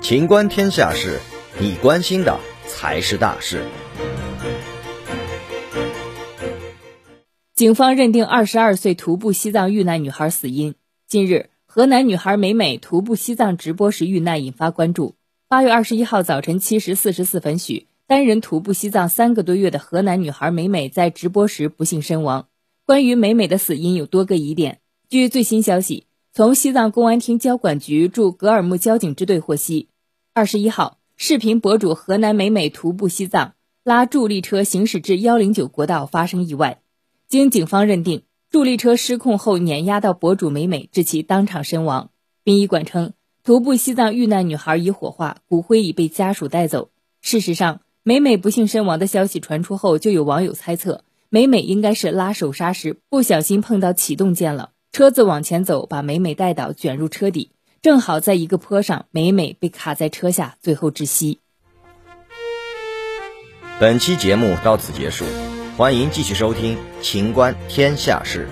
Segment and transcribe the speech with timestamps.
[0.00, 1.20] 情观天下事，
[1.60, 3.62] 你关心的才是大事。
[7.54, 10.74] 警方认定二十二岁徒步西藏遇难女孩死因。
[11.06, 15.16] 近日，河南女孩美美徒步西藏直播时遇难，引发关注。
[15.48, 22.48] 八月二十一号早晨七时四十四分许，单人徒步西藏三个多月的河南女孩美美在直播时不幸身亡。
[22.86, 24.80] 关于美美的死因有多个疑点。
[25.10, 29.88] 据最新消息，从西藏公安厅交管局驻格尔木交警支队获悉，
[30.34, 36.80] 二十一号，视频博主河南美美徒步西藏，拉助力车行驶至幺零九国道发生意外。
[37.26, 42.10] 经警方认定，助力车失控后碾压到博主美美，致其当场身亡。
[42.44, 46.90] 殡仪馆称，徒步西藏遇难女孩已火化，骨灰已被家属带走。
[47.20, 57.52] 事实上，美美不幸身亡的消息传出后，就有网友猜测，美美应该是拉手刹时不小心碰到启动键了，车子往前走，把美美带倒，卷入车底，
[57.82, 61.38] 正好在一个坡上，美美被卡在车下，最后窒息。
[63.78, 65.24] 本期节目到此结束。
[65.76, 68.48] 欢迎继续收听《秦观天下事》。